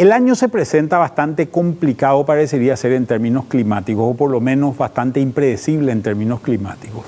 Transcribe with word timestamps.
El 0.00 0.12
año 0.12 0.34
se 0.34 0.48
presenta 0.48 0.96
bastante 0.96 1.50
complicado, 1.50 2.24
parecería 2.24 2.74
ser 2.74 2.92
en 2.92 3.04
términos 3.04 3.44
climáticos, 3.44 4.12
o 4.12 4.14
por 4.14 4.30
lo 4.30 4.40
menos 4.40 4.78
bastante 4.78 5.20
impredecible 5.20 5.92
en 5.92 6.00
términos 6.00 6.40
climáticos. 6.40 7.04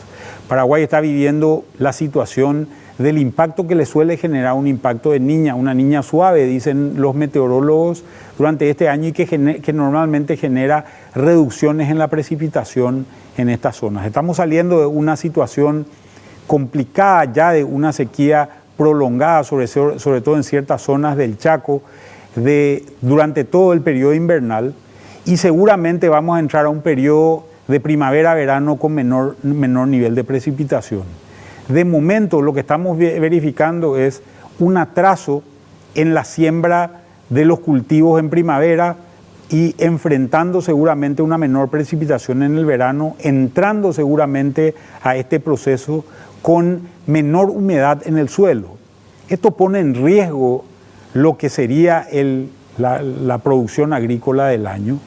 Paraguay 0.47 0.83
está 0.83 1.01
viviendo 1.01 1.65
la 1.79 1.95
situación 1.95 2.69
del 2.99 3.17
impacto 3.17 3.67
que 3.67 3.77
le 3.77 3.87
suele 3.87 4.19
generar 4.19 4.53
un 4.53 4.67
impacto 4.67 5.13
de 5.13 5.21
niña, 5.21 5.55
una 5.55 5.73
niña 5.73 6.03
suave, 6.03 6.45
dicen 6.45 7.01
los 7.01 7.15
meteorólogos 7.15 8.05
durante 8.37 8.69
este 8.69 8.91
año, 8.91 9.09
y 9.09 9.13
que, 9.13 9.73
normalmente 9.73 10.37
genera 10.37 10.85
reducciones 11.15 11.89
en 11.89 11.97
la 11.97 12.09
precipitación 12.09 13.07
en 13.39 13.49
estas 13.49 13.77
zonas. 13.77 14.05
Estamos 14.05 14.37
saliendo 14.37 14.81
de 14.81 14.87
una 14.87 15.17
situación 15.17 15.87
complicada 16.47 17.25
ya 17.33 17.53
de 17.53 17.65
una 17.65 17.95
sequía 17.95 18.51
prolongada, 18.77 19.45
sobre 19.45 20.21
todo 20.21 20.37
en 20.37 20.45
ciertas 20.45 20.83
zonas 20.83 21.17
del 21.17 21.39
Chaco, 21.39 21.81
de, 22.37 22.85
durante 23.01 23.45
todo 23.45 23.73
el 23.73 23.81
periodo 23.81 24.15
invernal, 24.15 24.75
y 25.25 25.37
seguramente 25.37 26.09
vamos 26.09 26.37
a 26.37 26.41
entrar 26.41 26.67
a 26.67 26.69
un 26.69 26.83
periodo 26.83 27.45
de 27.69 27.81
primavera-verano 27.81 28.77
con 28.77 28.93
menor, 28.93 29.37
menor 29.43 29.89
nivel 29.89 30.15
de 30.15 30.25
precipitación. 30.25 31.03
De 31.69 31.85
momento 31.85 32.43
lo 32.43 32.53
que 32.53 32.61
estamos 32.61 32.99
verificando 32.99 33.97
es 33.97 34.23
un 34.59 34.77
atraso 34.77 35.43
en 35.95 36.13
la 36.13 36.25
siembra 36.25 37.03
de 37.29 37.45
los 37.45 37.61
cultivos 37.61 38.19
en 38.19 38.31
primavera 38.31 38.97
y 39.49 39.75
enfrentando 39.79 40.61
seguramente 40.61 41.23
una 41.23 41.39
menor 41.39 41.69
precipitación 41.69 42.43
en 42.43 42.57
el 42.57 42.65
verano, 42.65 43.17
entrando 43.21 43.93
seguramente 43.93 44.75
a 45.03 45.17
este 45.17 45.41
proceso 45.41 46.05
con 46.41 46.83
menor 47.07 47.51
humedad 47.51 48.03
en 48.07 48.19
el 48.19 48.29
suelo. 48.29 48.77
Esto 49.29 49.53
pone 49.53 49.79
en 49.79 49.95
riesgo 49.95 50.65
lo 51.15 51.37
que 51.37 51.49
sería 51.49 52.07
la, 52.79 53.03
la 53.03 53.39
producción 53.39 53.93
agrícola 53.93 54.47
del 54.47 54.67
año. 54.67 54.99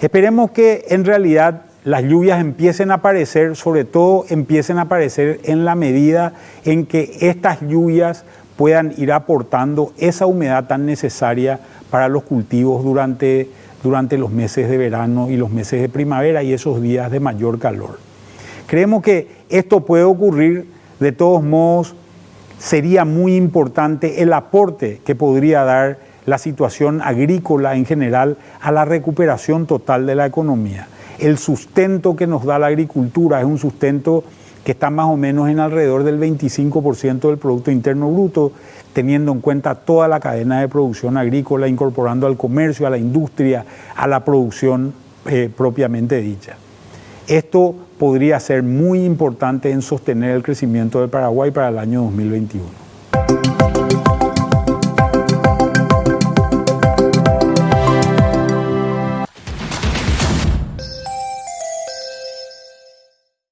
Esperemos 0.00 0.50
que 0.50 0.84
en 0.88 1.04
realidad 1.04 1.62
las 1.84 2.02
lluvias 2.02 2.40
empiecen 2.40 2.90
a 2.90 2.94
aparecer, 2.94 3.56
sobre 3.56 3.84
todo 3.84 4.24
empiecen 4.28 4.78
a 4.78 4.82
aparecer 4.82 5.40
en 5.44 5.64
la 5.64 5.74
medida 5.74 6.32
en 6.64 6.86
que 6.86 7.16
estas 7.20 7.60
lluvias 7.60 8.24
puedan 8.56 8.94
ir 8.96 9.12
aportando 9.12 9.92
esa 9.98 10.26
humedad 10.26 10.66
tan 10.66 10.86
necesaria 10.86 11.60
para 11.90 12.08
los 12.08 12.22
cultivos 12.22 12.82
durante, 12.84 13.48
durante 13.82 14.16
los 14.16 14.30
meses 14.30 14.68
de 14.68 14.78
verano 14.78 15.30
y 15.30 15.36
los 15.36 15.50
meses 15.50 15.80
de 15.80 15.88
primavera 15.88 16.42
y 16.42 16.52
esos 16.52 16.80
días 16.80 17.10
de 17.10 17.20
mayor 17.20 17.58
calor. 17.58 17.98
Creemos 18.66 19.02
que 19.02 19.28
esto 19.50 19.84
puede 19.84 20.04
ocurrir, 20.04 20.66
de 21.00 21.12
todos 21.12 21.42
modos, 21.42 21.94
sería 22.64 23.04
muy 23.04 23.36
importante 23.36 24.22
el 24.22 24.32
aporte 24.32 25.00
que 25.04 25.14
podría 25.14 25.64
dar 25.64 25.98
la 26.24 26.38
situación 26.38 27.02
agrícola 27.02 27.76
en 27.76 27.84
general 27.84 28.38
a 28.60 28.72
la 28.72 28.86
recuperación 28.86 29.66
total 29.66 30.06
de 30.06 30.14
la 30.14 30.24
economía 30.24 30.88
el 31.18 31.38
sustento 31.38 32.16
que 32.16 32.26
nos 32.26 32.44
da 32.44 32.58
la 32.58 32.66
agricultura 32.66 33.40
es 33.40 33.46
un 33.46 33.58
sustento 33.58 34.24
que 34.64 34.72
está 34.72 34.90
más 34.90 35.06
o 35.06 35.16
menos 35.16 35.48
en 35.48 35.60
alrededor 35.60 36.04
del 36.04 36.18
25% 36.18 37.28
del 37.28 37.36
Producto 37.36 37.70
Interno 37.70 38.10
Bruto, 38.10 38.52
teniendo 38.94 39.32
en 39.32 39.40
cuenta 39.40 39.74
toda 39.74 40.08
la 40.08 40.20
cadena 40.20 40.60
de 40.60 40.68
producción 40.68 41.18
agrícola, 41.18 41.68
incorporando 41.68 42.26
al 42.26 42.38
comercio, 42.38 42.86
a 42.86 42.90
la 42.90 42.96
industria, 42.96 43.66
a 43.94 44.06
la 44.06 44.24
producción 44.24 44.94
eh, 45.26 45.50
propiamente 45.54 46.18
dicha. 46.22 46.56
Esto 47.26 47.74
podría 47.98 48.38
ser 48.38 48.62
muy 48.62 49.02
importante 49.02 49.70
en 49.70 49.80
sostener 49.80 50.36
el 50.36 50.42
crecimiento 50.42 51.00
del 51.00 51.08
Paraguay 51.08 51.50
para 51.50 51.70
el 51.70 51.78
año 51.78 52.02
2021. 52.02 54.03